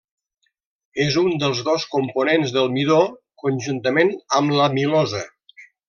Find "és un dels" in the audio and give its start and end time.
1.03-1.61